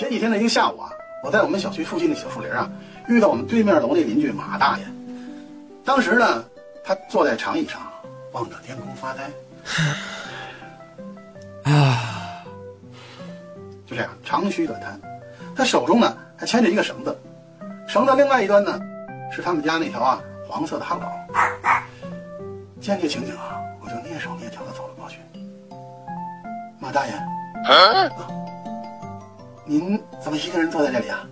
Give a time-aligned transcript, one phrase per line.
[0.00, 0.90] 前几天的一个下午啊，
[1.22, 2.70] 我在我们小区附近的小树林啊，
[3.06, 4.84] 遇到我们对面楼那邻居马大爷。
[5.84, 6.42] 当时呢，
[6.82, 7.82] 他坐在长椅上，
[8.32, 9.24] 望着天空发呆。
[11.70, 12.42] 啊，
[13.86, 14.98] 就这样长吁短叹。
[15.54, 17.14] 他手中呢还牵着一个绳子，
[17.86, 18.80] 绳子另外一端呢，
[19.30, 21.02] 是他们家那条啊黄色的哈狗。
[22.80, 25.18] 见这情景啊，我就蹑手蹑脚的走了过去。
[26.78, 27.12] 马大爷。
[29.70, 31.24] 您怎么一个人坐在这里啊？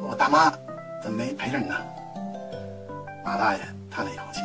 [0.00, 0.50] 我大妈
[1.02, 1.74] 怎么没陪着你呢？
[3.22, 3.60] 马大爷
[3.90, 4.40] 叹了一口气：“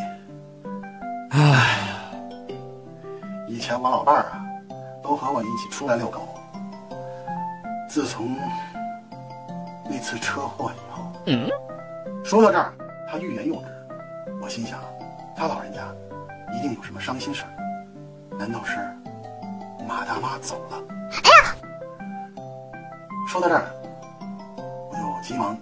[1.31, 2.55] 哎呀，
[3.47, 4.43] 以前我老伴儿啊，
[5.01, 6.27] 都和我一起出来遛狗。
[7.87, 8.35] 自从
[9.89, 11.49] 那次车祸以后，嗯，
[12.25, 12.73] 说到这儿，
[13.09, 13.67] 他欲言又止。
[14.41, 14.81] 我心想，
[15.33, 15.79] 他老人家
[16.53, 18.37] 一定有什么伤心事儿。
[18.37, 18.75] 难道是
[19.87, 20.83] 马大妈走了？”
[21.23, 21.55] 哎呀！
[23.27, 23.65] 说到这儿，
[24.91, 25.57] 我就急忙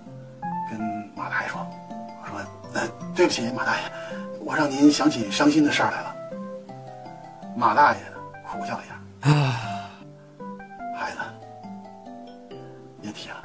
[0.70, 0.80] 跟
[1.16, 1.66] 马大爷说
[2.22, 2.40] ：“我说，
[2.74, 3.82] 呃，对不起，马大爷，
[4.42, 6.16] 我让您想起伤心的事儿来了。”
[7.56, 8.00] 马大爷，
[8.52, 8.96] 苦笑了一下
[9.32, 9.90] ：“啊，
[10.98, 11.18] 孩子，
[13.02, 13.36] 别提了。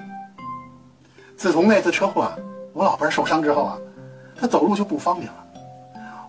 [1.37, 2.37] 自从那次车祸啊，
[2.72, 3.78] 我老伴受伤之后啊，
[4.34, 5.47] 他走路就不方便了。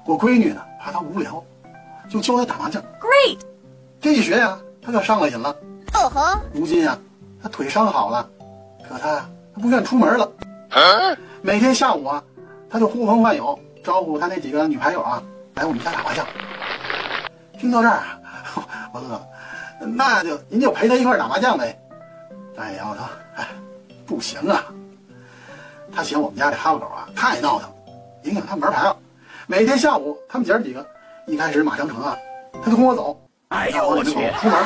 [0.05, 1.43] 我闺女呢，怕他无聊，
[2.09, 2.81] 就教他打麻将。
[2.99, 3.39] Great，
[3.99, 5.49] 这一学呀，他可上了瘾了。
[5.93, 6.99] 哦呵，如今啊。”
[7.47, 8.27] 他腿伤好了，
[8.89, 10.29] 可他他不愿出门了。
[11.41, 12.21] 每天下午啊，
[12.69, 15.23] 他就呼朋唤友，招呼他那几个女牌友啊
[15.55, 16.27] 来我们家打麻将。
[17.57, 18.03] 听到这儿，
[18.91, 19.27] 我乐了，
[19.79, 21.79] 那就您就陪他一块打麻将呗。
[22.53, 23.03] 大爷摇摇头，
[23.35, 23.47] 哎，
[24.05, 24.65] 不行啊。
[25.95, 27.69] 他嫌我们家这哈巴狗啊太闹腾，
[28.23, 28.97] 影响他们玩牌了。
[29.47, 30.85] 每天下午他们姐儿几个
[31.27, 32.17] 一开始马上成啊，
[32.61, 34.59] 他就跟我走，哎呦我去，出门。